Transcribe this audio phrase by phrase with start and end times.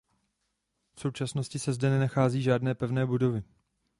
[0.95, 3.43] V současnosti se zde nenacházejí žádné pevné budovy.